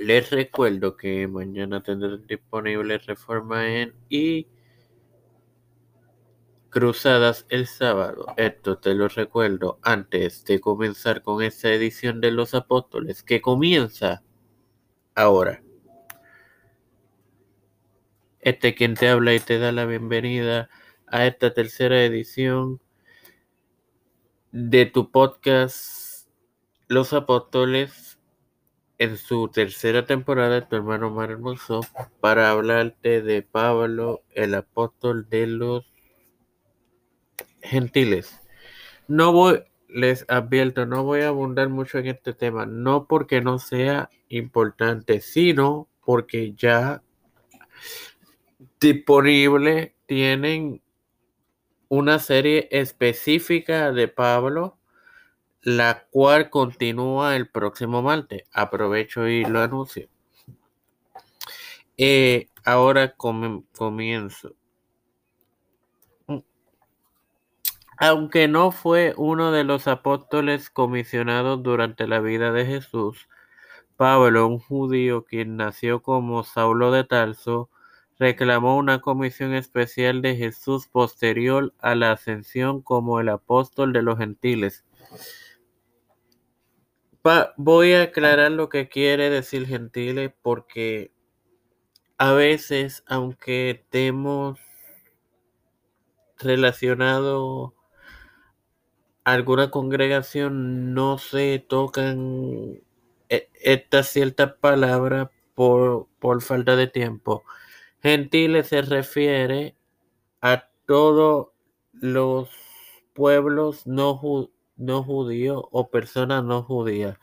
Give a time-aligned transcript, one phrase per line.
[0.00, 4.46] Les recuerdo que mañana tendrán disponible Reforma en y
[6.70, 8.24] Cruzadas el sábado.
[8.38, 14.22] Esto te lo recuerdo antes de comenzar con esta edición de los apóstoles que comienza
[15.14, 15.62] ahora.
[18.40, 20.70] Este quien te habla y te da la bienvenida
[21.08, 22.80] a esta tercera edición
[24.50, 26.26] de tu podcast
[26.88, 28.09] Los Apóstoles
[29.00, 31.80] en su tercera temporada, tu hermano Mar Hermoso,
[32.20, 35.90] para hablarte de Pablo, el apóstol de los
[37.62, 38.42] gentiles.
[39.08, 43.58] No voy, les advierto, no voy a abundar mucho en este tema, no porque no
[43.58, 47.02] sea importante, sino porque ya
[48.78, 50.82] disponible tienen
[51.88, 54.76] una serie específica de Pablo,
[55.62, 58.44] la cual continúa el próximo martes.
[58.52, 60.08] Aprovecho y lo anuncio.
[61.96, 64.54] Eh, ahora comienzo.
[67.98, 73.28] Aunque no fue uno de los apóstoles comisionados durante la vida de Jesús,
[73.96, 77.68] Pablo, un judío quien nació como Saulo de Tarso,
[78.18, 84.16] reclamó una comisión especial de Jesús posterior a la ascensión como el apóstol de los
[84.16, 84.86] gentiles.
[87.56, 91.12] Voy a aclarar lo que quiere decir gentiles porque
[92.18, 94.58] a veces, aunque estemos
[96.38, 97.72] relacionados
[99.24, 102.80] alguna congregación no se tocan
[103.28, 107.44] e, estas ciertas palabras por, por falta de tiempo.
[108.02, 109.76] Gentiles se refiere
[110.40, 111.48] a todos
[111.92, 112.50] los
[113.14, 117.18] pueblos no, no judíos o personas no judías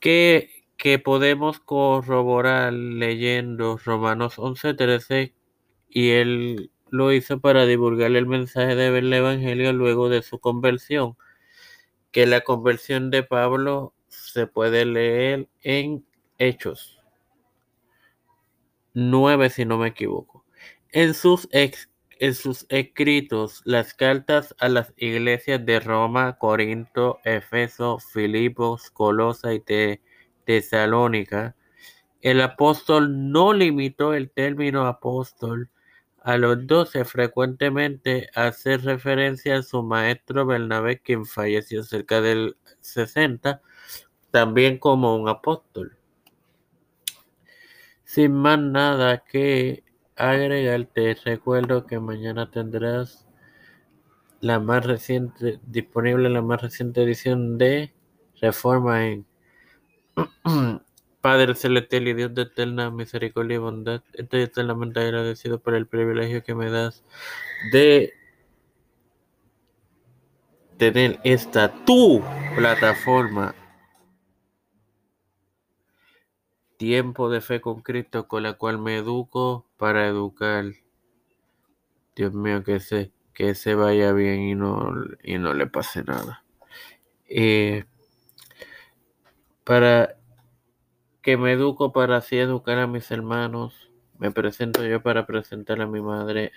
[0.00, 5.34] que, que podemos corroborar leyendo Romanos 11:13
[5.88, 11.16] y el lo hizo para divulgar el mensaje del Evangelio luego de su conversión,
[12.12, 16.06] que la conversión de Pablo se puede leer en
[16.38, 16.98] Hechos
[18.94, 20.44] 9, si no me equivoco.
[20.92, 21.46] En sus,
[22.20, 29.62] en sus escritos, las cartas a las iglesias de Roma, Corinto, Efeso, Filipos, Colosa y
[30.44, 31.56] Tesalónica,
[32.20, 35.70] el apóstol no limitó el término apóstol
[36.20, 43.62] a los doce frecuentemente hace referencia a su maestro Bernabé, quien falleció cerca del 60,
[44.30, 45.96] también como un apóstol.
[48.04, 49.84] Sin más nada que
[50.18, 53.26] agregarte, recuerdo que mañana tendrás
[54.40, 57.92] la más reciente, disponible la más reciente edición de
[58.40, 59.26] Reforma en
[61.20, 66.44] Padre celestial y Dios de eterna misericordia y bondad, estoy eternamente agradecido por el privilegio
[66.44, 67.04] que me das
[67.72, 68.12] de
[70.76, 72.22] tener esta tu
[72.56, 73.54] plataforma
[76.78, 80.64] Tiempo de fe con Cristo con la cual me educo para educar.
[82.16, 86.44] Dios mío, que se, que se vaya bien y no, y no le pase nada.
[87.28, 87.84] Eh,
[89.64, 90.16] para
[91.20, 93.90] que me educo para así educar a mis hermanos.
[94.16, 96.52] Me presento yo para presentar a mi madre,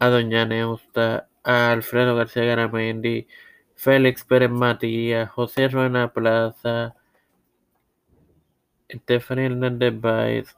[0.00, 3.28] a doña Neusta, a Alfredo García Garamendi,
[3.76, 6.96] Félix Pérez Matías, José Ruena Plaza,
[8.92, 10.56] Stephanie Hernández Baez,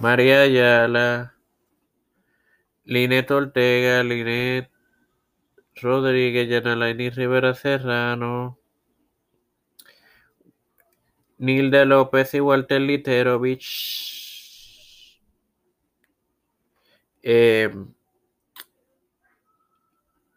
[0.00, 1.34] María Ayala,
[2.84, 4.70] Linet Ortega, Linet
[5.76, 8.58] Rodríguez, Yanalaini Rivera Serrano,
[11.38, 14.22] Nilda López y Walter Literovich.
[17.22, 17.70] Eh,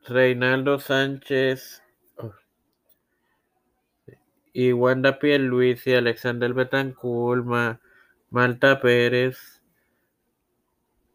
[0.06, 1.84] Reinaldo Sánchez
[4.58, 7.46] y Wanda Luis y Alexander Betancourt,
[8.32, 9.62] Malta Pérez,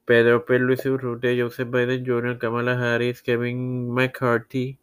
[0.04, 4.78] Pedro Luis Urrutia, Joseph Biden Jr., Kamala Harris, Kevin McCarthy,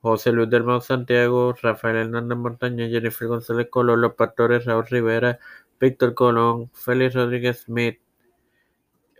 [0.00, 5.40] José Luis del Mau Santiago, Rafael Hernández Montaña, Jennifer González Colón, Los Pastores, Raúl Rivera,
[5.80, 7.98] Víctor Colón, Félix Rodríguez Smith,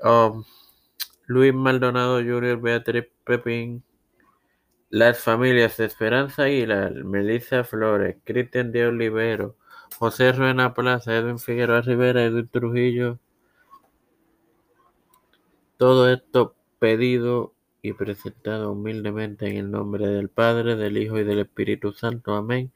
[0.04, 0.44] um,
[1.26, 3.82] Luis Maldonado Jr., Beatriz Pepín,
[4.96, 9.54] las familias Esperanza Aguilar, Melissa Flores, Cristian de Olivero,
[9.98, 13.18] José Ruena Plaza, Edwin Figueroa Rivera, Edwin Trujillo.
[15.76, 17.52] Todo esto pedido
[17.92, 22.34] presentado humildemente en el nombre del Padre, del Hijo y del Espíritu Santo.
[22.34, 22.72] Amén.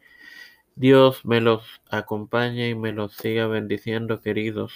[0.76, 4.75] Dios me los acompañe y me los siga bendiciendo, queridos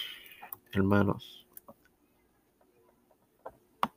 [0.73, 1.34] hermanos.